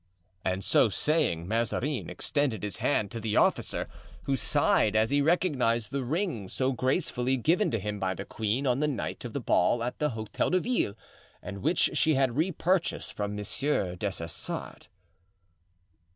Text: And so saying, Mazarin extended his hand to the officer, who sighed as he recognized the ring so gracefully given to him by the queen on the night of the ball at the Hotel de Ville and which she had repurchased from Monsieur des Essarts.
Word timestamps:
And 0.43 0.63
so 0.63 0.89
saying, 0.89 1.47
Mazarin 1.47 2.09
extended 2.09 2.63
his 2.63 2.77
hand 2.77 3.11
to 3.11 3.19
the 3.19 3.35
officer, 3.35 3.87
who 4.23 4.35
sighed 4.35 4.95
as 4.95 5.11
he 5.11 5.21
recognized 5.21 5.91
the 5.91 6.03
ring 6.03 6.49
so 6.49 6.71
gracefully 6.71 7.37
given 7.37 7.69
to 7.69 7.77
him 7.77 7.99
by 7.99 8.15
the 8.15 8.25
queen 8.25 8.65
on 8.65 8.79
the 8.79 8.87
night 8.87 9.23
of 9.25 9.33
the 9.33 9.39
ball 9.39 9.83
at 9.83 9.99
the 9.99 10.09
Hotel 10.17 10.49
de 10.49 10.59
Ville 10.59 10.95
and 11.43 11.61
which 11.61 11.91
she 11.93 12.15
had 12.15 12.35
repurchased 12.35 13.13
from 13.13 13.35
Monsieur 13.35 13.95
des 13.95 14.07
Essarts. 14.23 14.87